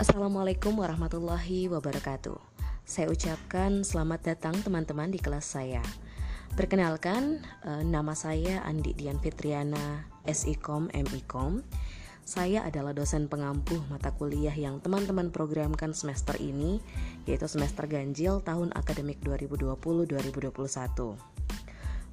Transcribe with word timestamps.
Assalamualaikum 0.00 0.80
warahmatullahi 0.80 1.68
wabarakatuh. 1.68 2.40
Saya 2.88 3.12
ucapkan 3.12 3.84
selamat 3.84 4.32
datang 4.32 4.56
teman-teman 4.64 5.12
di 5.12 5.20
kelas 5.20 5.44
saya. 5.44 5.84
Perkenalkan, 6.56 7.44
eh, 7.44 7.84
nama 7.84 8.16
saya 8.16 8.64
Andi 8.64 8.96
Dian 8.96 9.20
Fitriana, 9.20 10.08
SIKOM, 10.24 10.88
MIKOM. 10.88 11.60
Saya 12.24 12.64
adalah 12.64 12.96
dosen 12.96 13.28
pengampuh 13.28 13.76
mata 13.92 14.16
kuliah 14.16 14.56
yang 14.56 14.80
teman-teman 14.80 15.28
programkan 15.28 15.92
semester 15.92 16.32
ini, 16.40 16.80
yaitu 17.28 17.44
semester 17.44 17.84
ganjil 17.84 18.40
tahun 18.40 18.72
akademik 18.72 19.20
2020-2021. 19.20 21.20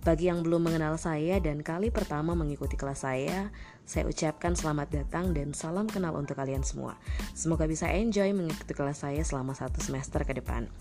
Bagi 0.07 0.31
yang 0.31 0.39
belum 0.39 0.71
mengenal 0.71 0.95
saya 0.95 1.35
dan 1.43 1.59
kali 1.59 1.91
pertama 1.91 2.31
mengikuti 2.31 2.79
kelas 2.79 3.03
saya, 3.03 3.51
saya 3.83 4.07
ucapkan 4.07 4.55
selamat 4.55 5.03
datang 5.03 5.35
dan 5.35 5.51
salam 5.51 5.83
kenal 5.83 6.15
untuk 6.15 6.39
kalian 6.39 6.63
semua. 6.63 6.95
Semoga 7.35 7.67
bisa 7.67 7.91
enjoy 7.91 8.31
mengikuti 8.31 8.71
kelas 8.71 9.03
saya 9.03 9.19
selama 9.27 9.51
satu 9.51 9.83
semester 9.83 10.23
ke 10.23 10.31
depan. 10.31 10.71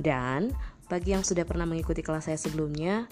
Dan 0.00 0.56
bagi 0.88 1.12
yang 1.12 1.20
sudah 1.20 1.44
pernah 1.44 1.68
mengikuti 1.68 2.00
kelas 2.00 2.32
saya 2.32 2.40
sebelumnya, 2.40 3.04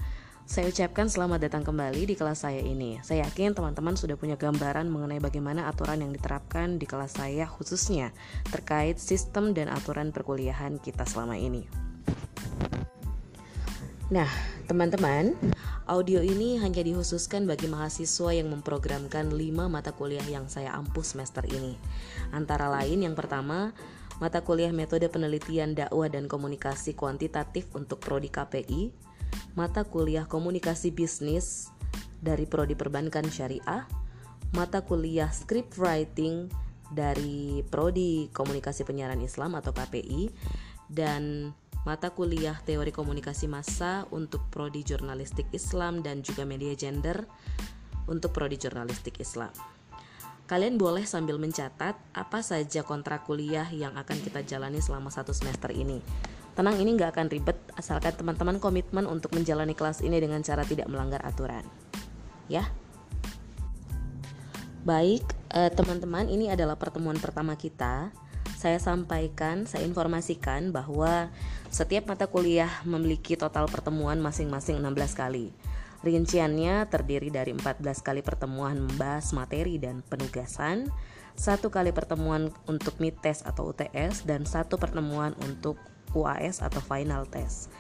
saya 0.49 0.73
ucapkan 0.73 1.13
selamat 1.13 1.53
datang 1.53 1.69
kembali 1.69 2.09
di 2.09 2.17
kelas 2.17 2.49
saya 2.49 2.65
ini. 2.65 2.97
Saya 3.05 3.29
yakin 3.29 3.53
teman-teman 3.53 3.93
sudah 3.93 4.17
punya 4.17 4.41
gambaran 4.41 4.89
mengenai 4.89 5.21
bagaimana 5.21 5.69
aturan 5.69 6.01
yang 6.01 6.17
diterapkan 6.17 6.81
di 6.81 6.89
kelas 6.89 7.21
saya 7.21 7.45
khususnya 7.45 8.17
terkait 8.49 8.97
sistem 8.97 9.53
dan 9.53 9.69
aturan 9.69 10.17
perkuliahan 10.17 10.81
kita 10.81 11.05
selama 11.05 11.37
ini. 11.37 11.69
Nah, 14.09 14.57
teman-teman, 14.69 15.33
audio 15.89 16.21
ini 16.21 16.61
hanya 16.61 16.85
dikhususkan 16.85 17.49
bagi 17.49 17.73
mahasiswa 17.73 18.37
yang 18.37 18.53
memprogramkan 18.53 19.33
5 19.33 19.41
mata 19.65 19.97
kuliah 19.97 20.23
yang 20.29 20.45
saya 20.45 20.77
ampuh 20.77 21.01
semester 21.01 21.41
ini. 21.49 21.73
Antara 22.37 22.69
lain 22.69 23.01
yang 23.01 23.17
pertama, 23.17 23.73
mata 24.21 24.45
kuliah 24.45 24.69
metode 24.69 25.09
penelitian 25.09 25.73
dakwah 25.73 26.13
dan 26.13 26.29
komunikasi 26.29 26.93
kuantitatif 26.93 27.73
untuk 27.73 28.05
prodi 28.05 28.29
KPI, 28.29 28.93
mata 29.57 29.89
kuliah 29.89 30.29
komunikasi 30.29 30.93
bisnis 30.93 31.73
dari 32.21 32.45
prodi 32.45 32.77
perbankan 32.77 33.25
syariah, 33.25 33.89
mata 34.53 34.85
kuliah 34.85 35.33
script 35.33 35.81
writing 35.81 36.53
dari 36.93 37.65
prodi 37.73 38.29
komunikasi 38.37 38.85
penyiaran 38.85 39.25
Islam 39.25 39.57
atau 39.57 39.73
KPI 39.73 40.29
dan 40.93 41.57
mata 41.87 42.11
kuliah 42.11 42.59
teori 42.67 42.91
komunikasi 42.91 43.47
massa 43.47 44.09
untuk 44.11 44.43
prodi 44.51 44.83
jurnalistik 44.83 45.47
Islam 45.55 46.03
dan 46.03 46.25
juga 46.27 46.43
media 46.43 46.75
gender 46.75 47.29
untuk 48.09 48.35
prodi 48.35 48.57
jurnalistik 48.57 49.21
Islam. 49.21 49.53
Kalian 50.49 50.81
boleh 50.81 51.05
sambil 51.05 51.37
mencatat 51.37 51.93
apa 52.17 52.41
saja 52.41 52.81
kontrak 52.81 53.29
kuliah 53.29 53.69
yang 53.69 53.93
akan 54.01 54.17
kita 54.25 54.41
jalani 54.49 54.81
selama 54.81 55.13
satu 55.13 55.37
semester 55.37 55.69
ini. 55.77 56.01
Tenang 56.57 56.81
ini 56.81 56.97
nggak 56.97 57.13
akan 57.15 57.29
ribet 57.29 57.61
asalkan 57.77 58.17
teman-teman 58.17 58.57
komitmen 58.57 59.05
untuk 59.05 59.37
menjalani 59.37 59.77
kelas 59.77 60.01
ini 60.01 60.17
dengan 60.19 60.41
cara 60.41 60.65
tidak 60.65 60.89
melanggar 60.89 61.21
aturan. 61.23 61.63
Ya. 62.49 62.65
Baik, 64.89 65.21
eh, 65.53 65.69
teman-teman, 65.69 66.33
ini 66.33 66.49
adalah 66.49 66.81
pertemuan 66.81 67.21
pertama 67.21 67.53
kita 67.53 68.09
saya 68.59 68.83
sampaikan, 68.83 69.71
saya 69.71 69.87
informasikan 69.87 70.75
bahwa 70.75 71.31
setiap 71.71 72.11
mata 72.11 72.27
kuliah 72.27 72.83
memiliki 72.83 73.39
total 73.39 73.71
pertemuan 73.71 74.19
masing-masing 74.19 74.83
16 74.83 75.15
kali. 75.15 75.55
Rinciannya 76.03 76.91
terdiri 76.91 77.31
dari 77.31 77.55
14 77.55 78.03
kali 78.03 78.19
pertemuan 78.27 78.83
membahas 78.83 79.31
materi 79.31 79.79
dan 79.79 80.03
penugasan, 80.03 80.91
satu 81.39 81.71
kali 81.71 81.95
pertemuan 81.95 82.51
untuk 82.67 82.99
mid 82.99 83.15
test 83.23 83.47
atau 83.47 83.71
UTS, 83.71 84.27
dan 84.27 84.43
satu 84.43 84.75
pertemuan 84.75 85.39
untuk 85.47 85.79
UAS 86.19 86.59
atau 86.59 86.83
final 86.83 87.31
test 87.31 87.71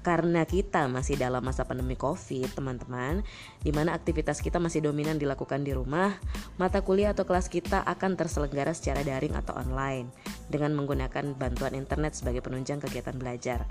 karena 0.00 0.46
kita 0.48 0.88
masih 0.88 1.20
dalam 1.20 1.44
masa 1.44 1.68
pandemi 1.68 1.98
Covid, 1.98 2.54
teman-teman, 2.56 3.20
di 3.60 3.74
mana 3.74 3.92
aktivitas 3.92 4.40
kita 4.40 4.56
masih 4.56 4.80
dominan 4.80 5.20
dilakukan 5.20 5.60
di 5.66 5.76
rumah, 5.76 6.16
mata 6.56 6.80
kuliah 6.80 7.12
atau 7.12 7.28
kelas 7.28 7.52
kita 7.52 7.84
akan 7.84 8.16
terselenggara 8.16 8.72
secara 8.72 9.04
daring 9.04 9.36
atau 9.36 9.58
online 9.58 10.08
dengan 10.48 10.72
menggunakan 10.72 11.36
bantuan 11.36 11.76
internet 11.76 12.16
sebagai 12.16 12.40
penunjang 12.40 12.80
kegiatan 12.80 13.18
belajar. 13.18 13.68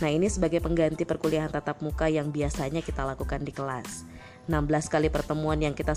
Nah, 0.00 0.08
ini 0.08 0.30
sebagai 0.32 0.64
pengganti 0.64 1.04
perkuliahan 1.04 1.52
tatap 1.52 1.84
muka 1.84 2.08
yang 2.08 2.32
biasanya 2.32 2.80
kita 2.80 3.04
lakukan 3.04 3.44
di 3.44 3.52
kelas. 3.52 4.08
16 4.48 4.92
kali 4.92 5.08
pertemuan 5.08 5.56
yang 5.60 5.72
kita 5.72 5.96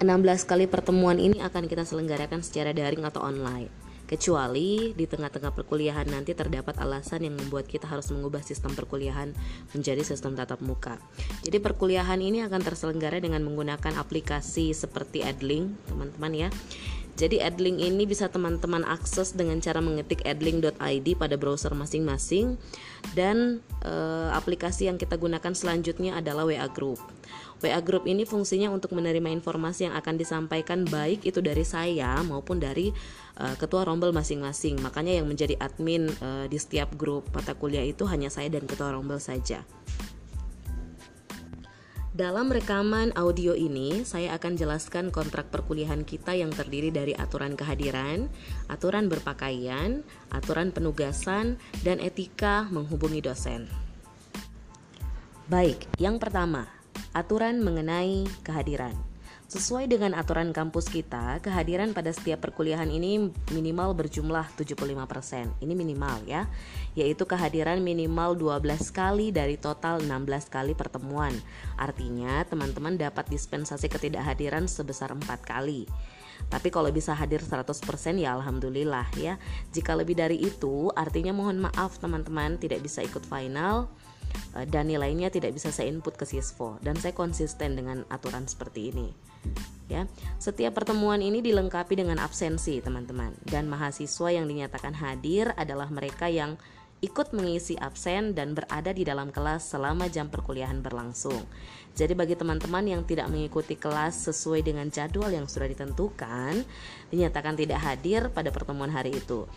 16 0.00 0.48
kali 0.48 0.64
pertemuan 0.64 1.20
ini 1.20 1.38
akan 1.44 1.68
kita 1.68 1.84
selenggarakan 1.84 2.40
secara 2.40 2.72
daring 2.72 3.04
atau 3.04 3.20
online 3.20 3.79
kecuali 4.10 4.90
di 4.90 5.06
tengah-tengah 5.06 5.54
perkuliahan 5.54 6.10
nanti 6.10 6.34
terdapat 6.34 6.82
alasan 6.82 7.30
yang 7.30 7.38
membuat 7.38 7.70
kita 7.70 7.86
harus 7.86 8.10
mengubah 8.10 8.42
sistem 8.42 8.74
perkuliahan 8.74 9.30
menjadi 9.70 10.02
sistem 10.02 10.34
tatap 10.34 10.58
muka. 10.66 10.98
Jadi 11.46 11.62
perkuliahan 11.62 12.18
ini 12.18 12.42
akan 12.42 12.58
terselenggara 12.58 13.22
dengan 13.22 13.46
menggunakan 13.46 14.02
aplikasi 14.02 14.74
seperti 14.74 15.22
Edlink, 15.22 15.78
teman-teman 15.86 16.34
ya. 16.34 16.48
Jadi 17.20 17.36
Edlink 17.36 17.84
ini 17.84 18.08
bisa 18.08 18.32
teman-teman 18.32 18.80
akses 18.88 19.36
dengan 19.36 19.60
cara 19.60 19.84
mengetik 19.84 20.24
edlink.id 20.24 21.04
pada 21.20 21.36
browser 21.36 21.76
masing-masing 21.76 22.56
dan 23.12 23.60
e, 23.84 23.92
aplikasi 24.32 24.88
yang 24.88 24.96
kita 24.96 25.20
gunakan 25.20 25.52
selanjutnya 25.52 26.16
adalah 26.16 26.48
WA 26.48 26.64
Group. 26.72 26.96
WA 27.60 27.76
Group 27.84 28.08
ini 28.08 28.24
fungsinya 28.24 28.72
untuk 28.72 28.96
menerima 28.96 29.28
informasi 29.36 29.92
yang 29.92 29.94
akan 30.00 30.16
disampaikan 30.16 30.88
baik 30.88 31.28
itu 31.28 31.44
dari 31.44 31.60
saya 31.60 32.16
maupun 32.24 32.56
dari 32.56 32.88
uh, 33.36 33.52
ketua 33.60 33.84
rombel 33.84 34.16
masing-masing. 34.16 34.80
Makanya 34.80 35.20
yang 35.20 35.28
menjadi 35.28 35.60
admin 35.60 36.08
uh, 36.24 36.48
di 36.48 36.56
setiap 36.56 36.96
grup 36.96 37.28
mata 37.36 37.52
kuliah 37.52 37.84
itu 37.84 38.08
hanya 38.08 38.32
saya 38.32 38.48
dan 38.48 38.64
ketua 38.64 38.96
rombel 38.96 39.20
saja. 39.20 39.60
Dalam 42.10 42.50
rekaman 42.50 43.14
audio 43.14 43.54
ini, 43.54 44.02
saya 44.02 44.34
akan 44.34 44.58
jelaskan 44.58 45.14
kontrak 45.14 45.48
perkuliahan 45.54 46.02
kita 46.02 46.34
yang 46.34 46.50
terdiri 46.50 46.90
dari 46.90 47.14
aturan 47.14 47.54
kehadiran, 47.54 48.26
aturan 48.66 49.06
berpakaian, 49.06 50.02
aturan 50.34 50.74
penugasan, 50.74 51.54
dan 51.86 52.02
etika 52.02 52.66
menghubungi 52.74 53.22
dosen. 53.22 53.70
Baik, 55.46 55.86
yang 56.02 56.18
pertama, 56.18 56.66
Aturan 57.10 57.58
mengenai 57.58 58.22
kehadiran. 58.46 58.94
Sesuai 59.50 59.90
dengan 59.90 60.14
aturan 60.14 60.54
kampus 60.54 60.86
kita, 60.86 61.42
kehadiran 61.42 61.90
pada 61.90 62.14
setiap 62.14 62.38
perkuliahan 62.38 62.86
ini 62.86 63.34
minimal 63.50 63.98
berjumlah 63.98 64.46
75%. 64.54 65.58
Ini 65.58 65.74
minimal 65.74 66.22
ya, 66.22 66.46
yaitu 66.98 67.26
kehadiran 67.26 67.78
minimal 67.82 68.34
12 68.34 68.90
kali 68.90 69.30
dari 69.30 69.54
total 69.60 70.02
16 70.02 70.50
kali 70.50 70.72
pertemuan. 70.74 71.32
Artinya, 71.78 72.42
teman-teman 72.46 72.98
dapat 72.98 73.30
dispensasi 73.30 73.86
ketidakhadiran 73.86 74.66
sebesar 74.66 75.14
4 75.14 75.24
kali. 75.42 75.86
Tapi 76.48 76.72
kalau 76.72 76.88
bisa 76.88 77.12
hadir 77.12 77.44
100% 77.44 77.76
ya 78.16 78.32
alhamdulillah 78.34 79.12
ya. 79.20 79.36
Jika 79.70 79.92
lebih 79.92 80.16
dari 80.16 80.40
itu, 80.40 80.88
artinya 80.96 81.36
mohon 81.36 81.60
maaf 81.68 82.00
teman-teman 82.00 82.56
tidak 82.56 82.80
bisa 82.80 83.04
ikut 83.04 83.22
final 83.28 83.92
Eh, 84.58 84.66
dan 84.66 84.90
nilainya 84.90 85.30
tidak 85.30 85.54
bisa 85.54 85.70
saya 85.70 85.90
input 85.90 86.18
ke 86.18 86.26
Sisvo 86.26 86.78
dan 86.82 86.98
saya 86.98 87.14
konsisten 87.14 87.78
dengan 87.78 88.02
aturan 88.10 88.50
seperti 88.50 88.90
ini. 88.90 89.08
Ya, 89.90 90.06
setiap 90.38 90.78
pertemuan 90.78 91.18
ini 91.18 91.42
dilengkapi 91.42 91.98
dengan 91.98 92.22
absensi, 92.22 92.78
teman-teman. 92.78 93.34
Dan 93.42 93.66
mahasiswa 93.66 94.30
yang 94.30 94.46
dinyatakan 94.46 94.94
hadir 94.94 95.50
adalah 95.58 95.90
mereka 95.90 96.30
yang 96.30 96.54
ikut 97.00 97.32
mengisi 97.32 97.80
absen 97.80 98.36
dan 98.36 98.52
berada 98.52 98.92
di 98.92 99.08
dalam 99.08 99.32
kelas 99.32 99.72
selama 99.72 100.12
jam 100.12 100.28
perkuliahan 100.28 100.84
berlangsung. 100.84 101.44
Jadi 101.96 102.12
bagi 102.14 102.36
teman-teman 102.36 102.86
yang 102.86 103.02
tidak 103.08 103.32
mengikuti 103.32 103.74
kelas 103.74 104.30
sesuai 104.30 104.62
dengan 104.62 104.86
jadwal 104.92 105.32
yang 105.32 105.48
sudah 105.48 105.66
ditentukan, 105.66 106.62
dinyatakan 107.08 107.56
tidak 107.56 107.80
hadir 107.82 108.28
pada 108.30 108.52
pertemuan 108.52 108.92
hari 108.92 109.16
itu 109.16 109.48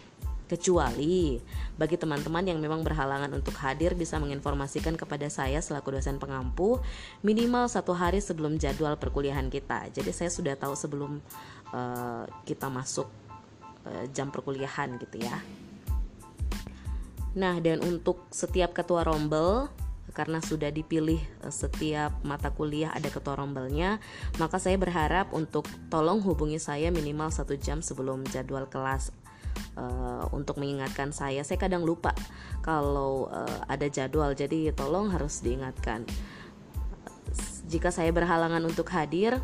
kecuali 0.43 1.39
bagi 1.79 1.97
teman-teman 1.97 2.45
yang 2.45 2.59
memang 2.61 2.83
berhalangan 2.85 3.31
untuk 3.33 3.55
hadir 3.57 3.95
bisa 3.97 4.19
menginformasikan 4.21 4.93
kepada 4.93 5.25
saya 5.31 5.57
selaku 5.63 5.97
dosen 5.97 6.21
pengampu 6.21 6.77
minimal 7.25 7.65
satu 7.65 7.95
hari 7.95 8.21
sebelum 8.21 8.61
jadwal 8.61 8.93
perkuliahan 8.99 9.49
kita. 9.49 9.89
Jadi 9.89 10.11
saya 10.13 10.29
sudah 10.29 10.53
tahu 10.53 10.75
sebelum 10.77 11.17
uh, 11.73 12.27
kita 12.45 12.69
masuk 12.69 13.09
uh, 13.87 14.05
jam 14.13 14.29
perkuliahan 14.29 14.99
gitu 15.01 15.25
ya. 15.25 15.41
Nah 17.33 17.57
dan 17.59 17.81
untuk 17.81 18.29
setiap 18.29 18.77
ketua 18.77 19.05
rombel 19.05 19.69
karena 20.13 20.37
sudah 20.43 20.69
dipilih 20.69 21.17
eh, 21.17 21.53
setiap 21.53 22.21
mata 22.21 22.53
kuliah 22.53 22.93
ada 22.93 23.09
ketua 23.09 23.33
rombelnya 23.33 23.97
maka 24.37 24.61
saya 24.61 24.77
berharap 24.77 25.33
untuk 25.33 25.65
tolong 25.89 26.21
hubungi 26.21 26.61
saya 26.61 26.93
minimal 26.93 27.33
satu 27.33 27.57
jam 27.57 27.81
sebelum 27.81 28.21
jadwal 28.29 28.69
kelas 28.69 29.09
uh, 29.77 30.25
untuk 30.33 30.59
mengingatkan 30.61 31.13
saya. 31.13 31.41
Saya 31.45 31.57
kadang 31.61 31.85
lupa 31.85 32.13
kalau 32.61 33.29
uh, 33.29 33.59
ada 33.69 33.87
jadwal, 33.89 34.33
jadi 34.33 34.73
tolong 34.73 35.09
harus 35.13 35.41
diingatkan. 35.41 36.05
Jika 37.69 37.89
saya 37.89 38.13
berhalangan 38.13 38.61
untuk 38.65 38.85
hadir, 38.93 39.41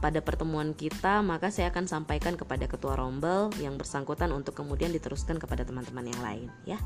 pada 0.00 0.22
pertemuan 0.24 0.72
kita, 0.72 1.20
maka 1.20 1.52
saya 1.52 1.68
akan 1.74 1.84
sampaikan 1.90 2.38
kepada 2.38 2.64
ketua 2.70 2.96
rombel 2.96 3.50
yang 3.60 3.76
bersangkutan 3.76 4.32
untuk 4.32 4.56
kemudian 4.56 4.94
diteruskan 4.94 5.36
kepada 5.36 5.66
teman-teman 5.66 6.08
yang 6.08 6.20
lain, 6.22 6.48
ya. 6.64 6.78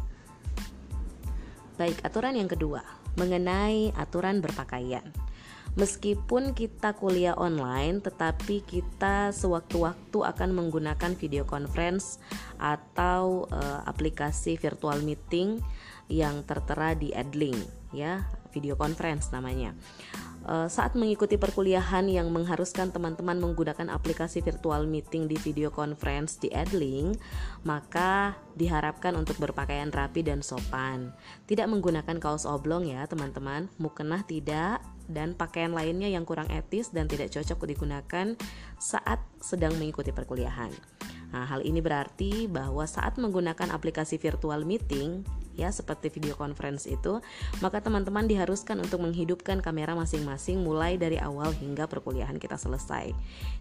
Baik, 1.78 2.02
aturan 2.02 2.34
yang 2.34 2.50
kedua 2.50 2.82
mengenai 3.14 3.94
aturan 3.98 4.38
berpakaian. 4.38 5.14
Meskipun 5.78 6.58
kita 6.58 6.96
kuliah 6.98 7.38
online, 7.38 8.02
tetapi 8.02 8.66
kita 8.66 9.30
sewaktu-waktu 9.30 10.18
akan 10.26 10.50
menggunakan 10.50 11.14
video 11.14 11.46
conference 11.46 12.18
atau 12.58 13.46
uh, 13.52 13.86
aplikasi 13.86 14.58
virtual 14.58 14.98
meeting 15.06 15.62
yang 16.10 16.42
tertera 16.42 16.98
di 16.98 17.14
Adlink, 17.14 17.62
ya, 17.94 18.26
video 18.50 18.74
conference 18.74 19.30
namanya. 19.30 19.76
Eh, 20.48 20.68
saat 20.72 20.96
mengikuti 20.96 21.36
perkuliahan 21.36 22.08
yang 22.08 22.32
mengharuskan 22.32 22.88
teman-teman 22.88 23.36
menggunakan 23.36 23.92
aplikasi 23.92 24.40
virtual 24.40 24.88
meeting 24.88 25.28
di 25.28 25.36
video 25.36 25.68
conference 25.68 26.40
di 26.40 26.48
Adlink, 26.54 27.20
maka 27.68 28.32
diharapkan 28.56 29.12
untuk 29.12 29.36
berpakaian 29.36 29.92
rapi 29.92 30.24
dan 30.24 30.40
sopan. 30.40 31.12
Tidak 31.44 31.68
menggunakan 31.68 32.16
kaos 32.16 32.48
oblong 32.48 32.88
ya, 32.88 33.04
teman-teman. 33.04 33.68
Mukenah 33.76 34.24
tidak 34.24 34.80
dan 35.04 35.36
pakaian 35.36 35.76
lainnya 35.76 36.08
yang 36.08 36.24
kurang 36.24 36.48
etis 36.48 36.96
dan 36.96 37.12
tidak 37.12 37.28
cocok 37.28 37.68
digunakan 37.68 38.32
saat 38.80 39.20
sedang 39.44 39.76
mengikuti 39.76 40.16
perkuliahan. 40.16 40.72
Nah, 41.28 41.44
hal 41.44 41.60
ini 41.60 41.84
berarti 41.84 42.48
bahwa 42.48 42.88
saat 42.88 43.20
menggunakan 43.20 43.68
aplikasi 43.68 44.16
virtual 44.16 44.64
meeting, 44.64 45.28
ya 45.58 45.74
seperti 45.74 46.14
video 46.14 46.38
conference 46.38 46.86
itu, 46.86 47.18
maka 47.58 47.82
teman-teman 47.82 48.30
diharuskan 48.30 48.78
untuk 48.78 49.02
menghidupkan 49.02 49.58
kamera 49.58 49.98
masing-masing 49.98 50.62
mulai 50.62 50.94
dari 50.94 51.18
awal 51.18 51.50
hingga 51.50 51.90
perkuliahan 51.90 52.38
kita 52.38 52.54
selesai. 52.54 53.10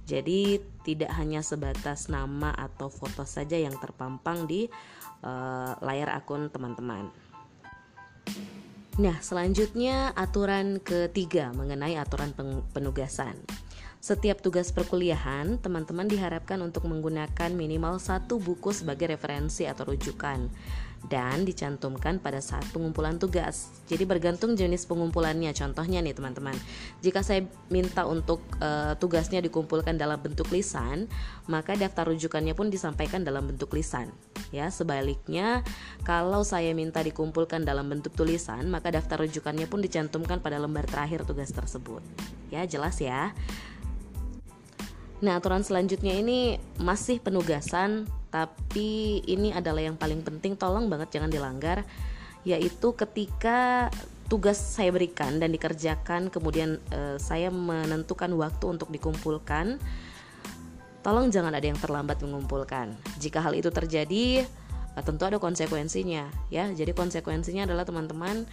Jadi 0.06 0.62
tidak 0.86 1.10
hanya 1.18 1.42
sebatas 1.42 2.08
nama 2.08 2.54
atau 2.54 2.94
foto 2.94 3.26
saja 3.26 3.58
yang 3.58 3.74
terpampang 3.82 4.46
di 4.46 4.70
uh, 5.26 5.74
layar 5.82 6.14
akun 6.14 6.54
teman-teman. 6.54 7.10
Nah, 8.98 9.18
selanjutnya 9.22 10.14
aturan 10.18 10.82
ketiga 10.82 11.54
mengenai 11.54 11.98
aturan 11.98 12.34
penugasan. 12.74 13.38
Setiap 14.08 14.40
tugas 14.40 14.72
perkuliahan, 14.72 15.60
teman-teman 15.60 16.08
diharapkan 16.08 16.56
untuk 16.64 16.88
menggunakan 16.88 17.52
minimal 17.52 18.00
satu 18.00 18.40
buku 18.40 18.72
sebagai 18.72 19.12
referensi 19.12 19.68
atau 19.68 19.84
rujukan 19.84 20.48
dan 21.12 21.44
dicantumkan 21.44 22.24
pada 22.24 22.40
saat 22.40 22.64
pengumpulan 22.72 23.20
tugas. 23.20 23.68
Jadi 23.92 24.08
bergantung 24.08 24.56
jenis 24.56 24.88
pengumpulannya. 24.88 25.52
Contohnya 25.52 26.00
nih 26.00 26.16
teman-teman, 26.16 26.56
jika 27.04 27.20
saya 27.20 27.52
minta 27.68 28.08
untuk 28.08 28.40
uh, 28.64 28.96
tugasnya 28.96 29.44
dikumpulkan 29.44 30.00
dalam 30.00 30.24
bentuk 30.24 30.48
lisan, 30.56 31.12
maka 31.52 31.76
daftar 31.76 32.08
rujukannya 32.08 32.56
pun 32.56 32.72
disampaikan 32.72 33.28
dalam 33.28 33.44
bentuk 33.44 33.76
lisan. 33.76 34.16
Ya, 34.56 34.72
sebaliknya 34.72 35.68
kalau 36.08 36.48
saya 36.48 36.72
minta 36.72 37.04
dikumpulkan 37.04 37.68
dalam 37.68 37.92
bentuk 37.92 38.16
tulisan, 38.16 38.72
maka 38.72 38.88
daftar 38.88 39.28
rujukannya 39.28 39.68
pun 39.68 39.84
dicantumkan 39.84 40.40
pada 40.40 40.56
lembar 40.56 40.88
terakhir 40.88 41.28
tugas 41.28 41.52
tersebut. 41.52 42.00
Ya, 42.48 42.64
jelas 42.64 43.04
ya. 43.04 43.36
Nah, 45.18 45.42
aturan 45.42 45.66
selanjutnya 45.66 46.14
ini 46.14 46.62
masih 46.78 47.18
penugasan, 47.18 48.06
tapi 48.30 49.26
ini 49.26 49.50
adalah 49.50 49.82
yang 49.82 49.98
paling 49.98 50.22
penting, 50.22 50.54
tolong 50.54 50.94
banget 50.94 51.18
jangan 51.18 51.34
dilanggar, 51.34 51.82
yaitu 52.46 52.94
ketika 52.94 53.90
tugas 54.30 54.62
saya 54.62 54.94
berikan 54.94 55.42
dan 55.42 55.50
dikerjakan, 55.50 56.30
kemudian 56.30 56.78
eh, 56.94 57.18
saya 57.18 57.50
menentukan 57.50 58.30
waktu 58.38 58.66
untuk 58.70 58.94
dikumpulkan, 58.94 59.82
tolong 61.02 61.34
jangan 61.34 61.50
ada 61.50 61.66
yang 61.66 61.82
terlambat 61.82 62.22
mengumpulkan. 62.22 62.94
Jika 63.18 63.42
hal 63.42 63.58
itu 63.58 63.74
terjadi, 63.74 64.46
eh, 64.94 65.04
tentu 65.04 65.26
ada 65.26 65.42
konsekuensinya, 65.42 66.30
ya. 66.54 66.70
Jadi 66.70 66.94
konsekuensinya 66.94 67.66
adalah 67.66 67.90
teman-teman 67.90 68.46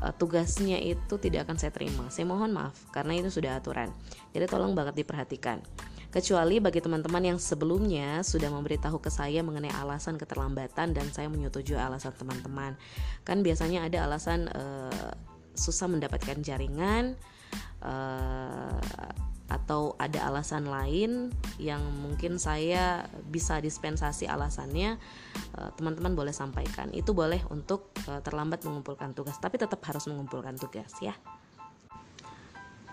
eh, 0.00 0.12
tugasnya 0.16 0.80
itu 0.80 1.20
tidak 1.20 1.44
akan 1.44 1.60
saya 1.60 1.76
terima. 1.76 2.08
Saya 2.08 2.24
mohon 2.24 2.56
maaf 2.56 2.72
karena 2.88 3.20
itu 3.20 3.28
sudah 3.28 3.60
aturan. 3.60 3.92
Jadi 4.32 4.48
tolong 4.48 4.72
banget 4.72 4.96
diperhatikan 4.96 5.60
kecuali 6.16 6.56
bagi 6.64 6.80
teman-teman 6.80 7.36
yang 7.36 7.36
sebelumnya 7.36 8.24
sudah 8.24 8.48
memberitahu 8.48 9.04
ke 9.04 9.12
saya 9.12 9.44
mengenai 9.44 9.68
alasan 9.68 10.16
keterlambatan 10.16 10.96
dan 10.96 11.12
saya 11.12 11.28
menyetujui 11.28 11.76
alasan 11.76 12.16
teman-teman. 12.16 12.72
Kan 13.20 13.44
biasanya 13.44 13.84
ada 13.84 14.08
alasan 14.08 14.48
uh, 14.48 15.12
susah 15.52 15.92
mendapatkan 15.92 16.40
jaringan 16.40 17.20
uh, 17.84 18.80
atau 19.52 19.92
ada 20.00 20.24
alasan 20.32 20.64
lain 20.72 21.36
yang 21.60 21.84
mungkin 22.00 22.40
saya 22.40 23.04
bisa 23.28 23.60
dispensasi 23.60 24.24
alasannya 24.24 24.96
teman 25.52 25.70
teman-teman 25.76 26.16
boleh 26.16 26.32
sampaikan. 26.32 26.88
Itu 26.96 27.12
boleh 27.12 27.44
untuk 27.52 27.92
terlambat 28.24 28.64
mengumpulkan 28.64 29.12
tugas 29.12 29.36
tapi 29.36 29.60
tetap 29.60 29.84
harus 29.84 30.08
mengumpulkan 30.08 30.56
tugas 30.56 30.96
ya. 31.04 31.12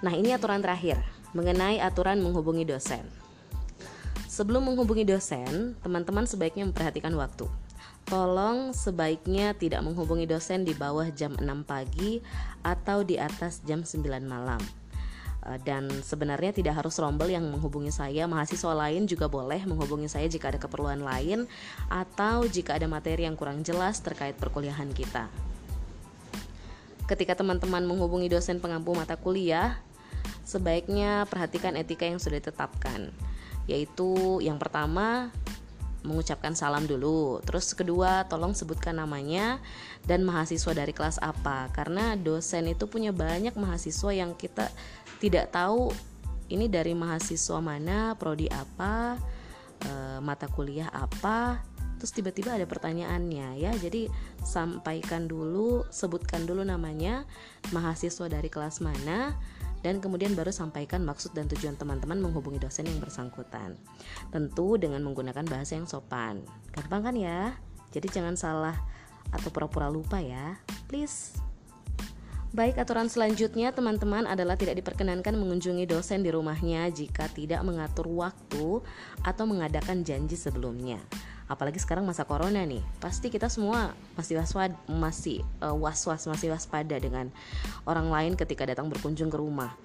Nah 0.03 0.11
ini 0.11 0.35
aturan 0.35 0.59
terakhir 0.59 1.22
mengenai 1.33 1.81
aturan 1.81 2.21
menghubungi 2.21 2.65
dosen. 2.65 3.05
Sebelum 4.29 4.65
menghubungi 4.65 5.05
dosen, 5.05 5.77
teman-teman 5.85 6.25
sebaiknya 6.25 6.65
memperhatikan 6.65 7.13
waktu. 7.13 7.45
Tolong 8.09 8.73
sebaiknya 8.73 9.53
tidak 9.53 9.85
menghubungi 9.85 10.25
dosen 10.25 10.65
di 10.65 10.73
bawah 10.73 11.07
jam 11.13 11.37
6 11.37 11.45
pagi 11.63 12.19
atau 12.65 13.05
di 13.05 13.21
atas 13.21 13.61
jam 13.61 13.85
9 13.85 14.25
malam. 14.25 14.59
Eh, 15.43 15.59
dan 15.67 15.91
sebenarnya 15.91 16.55
tidak 16.55 16.79
harus 16.79 16.95
rombel 16.99 17.27
yang 17.27 17.43
menghubungi 17.47 17.91
saya, 17.91 18.23
mahasiswa 18.25 18.71
lain 18.71 19.07
juga 19.07 19.27
boleh 19.27 19.59
menghubungi 19.67 20.07
saya 20.07 20.27
jika 20.31 20.55
ada 20.55 20.59
keperluan 20.59 21.03
lain 21.03 21.43
atau 21.91 22.47
jika 22.47 22.79
ada 22.79 22.87
materi 22.87 23.27
yang 23.27 23.35
kurang 23.35 23.59
jelas 23.61 23.99
terkait 23.99 24.39
perkuliahan 24.39 24.87
kita. 24.95 25.27
Ketika 27.03 27.35
teman-teman 27.35 27.83
menghubungi 27.83 28.31
dosen 28.31 28.63
pengampu 28.63 28.95
mata 28.95 29.19
kuliah, 29.19 29.83
sebaiknya 30.43 31.25
perhatikan 31.29 31.75
etika 31.79 32.05
yang 32.07 32.19
sudah 32.19 32.39
ditetapkan 32.39 33.13
yaitu 33.67 34.43
yang 34.43 34.59
pertama 34.59 35.31
mengucapkan 36.03 36.51
salam 36.53 36.83
dulu. 36.83 37.39
Terus 37.47 37.71
kedua, 37.71 38.27
tolong 38.27 38.51
sebutkan 38.51 38.99
namanya 38.99 39.63
dan 40.03 40.27
mahasiswa 40.27 40.75
dari 40.75 40.91
kelas 40.91 41.17
apa 41.23 41.71
karena 41.71 42.19
dosen 42.19 42.67
itu 42.67 42.85
punya 42.91 43.15
banyak 43.15 43.55
mahasiswa 43.55 44.11
yang 44.11 44.35
kita 44.35 44.67
tidak 45.23 45.55
tahu 45.55 45.95
ini 46.51 46.67
dari 46.67 46.91
mahasiswa 46.91 47.63
mana, 47.63 48.19
prodi 48.19 48.51
apa, 48.51 49.15
e, 49.79 50.19
mata 50.19 50.45
kuliah 50.51 50.91
apa. 50.91 51.63
Terus 51.97 52.11
tiba-tiba 52.11 52.51
ada 52.59 52.67
pertanyaannya 52.67 53.63
ya. 53.63 53.71
Jadi 53.79 54.11
sampaikan 54.43 55.23
dulu, 55.23 55.87
sebutkan 55.87 56.43
dulu 56.43 56.67
namanya, 56.67 57.23
mahasiswa 57.71 58.27
dari 58.27 58.51
kelas 58.51 58.83
mana 58.83 59.31
dan 59.83 59.99
kemudian 59.99 60.33
baru 60.33 60.49
sampaikan 60.49 61.03
maksud 61.03 61.35
dan 61.35 61.51
tujuan 61.51 61.75
teman-teman 61.75 62.17
menghubungi 62.17 62.57
dosen 62.57 62.87
yang 62.87 62.97
bersangkutan. 63.03 63.75
Tentu 64.31 64.79
dengan 64.79 65.03
menggunakan 65.03 65.43
bahasa 65.43 65.75
yang 65.75 65.85
sopan. 65.85 66.41
Gampang 66.71 67.11
kan 67.11 67.15
ya? 67.19 67.53
Jadi 67.91 68.07
jangan 68.09 68.39
salah 68.39 68.79
atau 69.29 69.51
pura-pura 69.51 69.91
lupa 69.91 70.23
ya. 70.23 70.57
Please. 70.87 71.35
Baik, 72.53 72.77
aturan 72.77 73.09
selanjutnya 73.09 73.73
teman-teman 73.73 74.29
adalah 74.29 74.53
tidak 74.53 74.77
diperkenankan 74.77 75.33
mengunjungi 75.33 75.89
dosen 75.89 76.21
di 76.21 76.29
rumahnya 76.29 76.85
jika 76.93 77.25
tidak 77.33 77.65
mengatur 77.65 78.05
waktu 78.05 78.77
atau 79.25 79.43
mengadakan 79.49 80.05
janji 80.05 80.37
sebelumnya 80.37 81.01
apalagi 81.53 81.77
sekarang 81.77 82.01
masa 82.01 82.25
corona 82.25 82.65
nih. 82.65 82.81
Pasti 82.97 83.29
kita 83.29 83.45
semua 83.47 83.93
masih 84.17 84.41
waswad 84.41 84.73
masih 84.89 85.45
uh, 85.61 85.77
was-was 85.77 86.25
masih 86.25 86.49
waspada 86.49 86.97
dengan 86.97 87.29
orang 87.85 88.09
lain 88.09 88.33
ketika 88.33 88.65
datang 88.65 88.89
berkunjung 88.89 89.29
ke 89.29 89.37
rumah. 89.37 89.77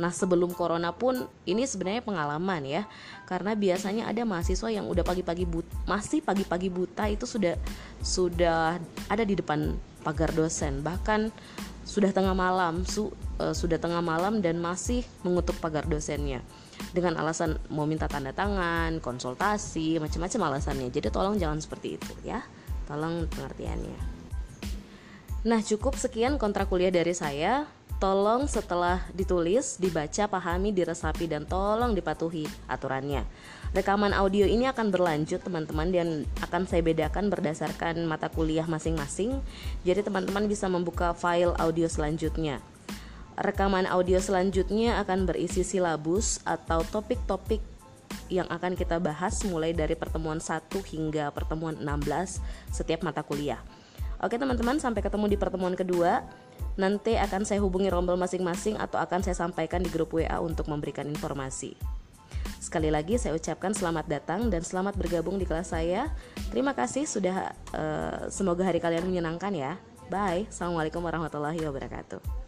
Nah 0.00 0.08
sebelum 0.08 0.56
corona 0.56 0.88
pun 0.96 1.28
ini 1.44 1.68
sebenarnya 1.68 2.00
pengalaman 2.00 2.64
ya. 2.64 2.82
Karena 3.28 3.52
biasanya 3.52 4.08
ada 4.08 4.24
mahasiswa 4.24 4.72
yang 4.72 4.88
udah 4.88 5.04
pagi-pagi 5.04 5.44
but 5.44 5.68
masih 5.84 6.24
pagi-pagi 6.24 6.72
buta 6.72 7.04
itu 7.12 7.28
sudah 7.28 7.60
sudah 8.00 8.80
ada 9.12 9.24
di 9.28 9.36
depan 9.36 9.76
pagar 10.00 10.32
dosen. 10.32 10.80
Bahkan 10.80 11.28
sudah 11.84 12.08
tengah 12.14 12.32
malam 12.32 12.88
su, 12.88 13.12
uh, 13.36 13.52
sudah 13.52 13.76
tengah 13.76 14.00
malam 14.00 14.40
dan 14.40 14.56
masih 14.56 15.04
mengutuk 15.20 15.60
pagar 15.60 15.84
dosennya 15.84 16.40
dengan 16.90 17.14
alasan 17.22 17.54
mau 17.70 17.86
minta 17.86 18.10
tanda 18.10 18.34
tangan, 18.34 18.98
konsultasi, 18.98 20.02
macam-macam 20.02 20.50
alasannya. 20.50 20.90
Jadi 20.90 21.08
tolong 21.14 21.38
jangan 21.38 21.62
seperti 21.62 22.02
itu 22.02 22.12
ya. 22.26 22.42
Tolong 22.90 23.30
pengertiannya. 23.30 23.98
Nah, 25.42 25.58
cukup 25.62 25.94
sekian 25.94 26.38
kontrak 26.38 26.66
kuliah 26.66 26.90
dari 26.90 27.14
saya. 27.14 27.70
Tolong 28.02 28.50
setelah 28.50 29.06
ditulis, 29.14 29.78
dibaca, 29.78 30.26
pahami, 30.26 30.74
diresapi 30.74 31.30
dan 31.30 31.46
tolong 31.46 31.94
dipatuhi 31.94 32.50
aturannya. 32.66 33.22
Rekaman 33.70 34.10
audio 34.10 34.42
ini 34.42 34.66
akan 34.66 34.90
berlanjut 34.90 35.38
teman-teman 35.46 35.88
dan 35.94 36.08
akan 36.42 36.66
saya 36.66 36.82
bedakan 36.82 37.30
berdasarkan 37.30 38.02
mata 38.10 38.26
kuliah 38.26 38.66
masing-masing. 38.66 39.38
Jadi 39.86 40.02
teman-teman 40.02 40.50
bisa 40.50 40.66
membuka 40.66 41.14
file 41.14 41.54
audio 41.62 41.86
selanjutnya 41.86 42.58
Rekaman 43.32 43.88
audio 43.88 44.20
selanjutnya 44.20 45.00
akan 45.00 45.24
berisi 45.24 45.64
silabus 45.64 46.44
atau 46.44 46.84
topik-topik 46.84 47.64
yang 48.28 48.44
akan 48.48 48.76
kita 48.76 49.00
bahas 49.00 49.40
mulai 49.48 49.72
dari 49.72 49.96
pertemuan 49.96 50.40
1 50.40 50.68
hingga 50.68 51.32
pertemuan 51.32 51.80
16 51.80 52.40
setiap 52.72 53.00
mata 53.04 53.24
kuliah. 53.24 53.60
Oke 54.22 54.36
teman-teman, 54.36 54.78
sampai 54.78 55.02
ketemu 55.02 55.32
di 55.32 55.36
pertemuan 55.40 55.74
kedua. 55.74 56.24
Nanti 56.78 57.20
akan 57.20 57.44
saya 57.44 57.60
hubungi 57.60 57.92
rombel 57.92 58.16
masing-masing 58.16 58.80
atau 58.80 58.96
akan 58.96 59.20
saya 59.20 59.36
sampaikan 59.36 59.84
di 59.84 59.92
grup 59.92 60.16
WA 60.16 60.40
untuk 60.40 60.68
memberikan 60.72 61.04
informasi. 61.04 61.76
Sekali 62.62 62.88
lagi 62.88 63.18
saya 63.18 63.34
ucapkan 63.34 63.74
selamat 63.74 64.06
datang 64.08 64.48
dan 64.48 64.62
selamat 64.62 64.94
bergabung 64.96 65.36
di 65.36 65.44
kelas 65.44 65.74
saya. 65.74 66.08
Terima 66.48 66.72
kasih 66.72 67.04
sudah 67.04 67.52
uh, 67.74 68.30
semoga 68.30 68.62
hari 68.64 68.78
kalian 68.78 69.04
menyenangkan 69.04 69.52
ya. 69.52 69.72
Bye. 70.08 70.48
Assalamualaikum 70.48 71.02
warahmatullahi 71.02 71.60
wabarakatuh. 71.66 72.41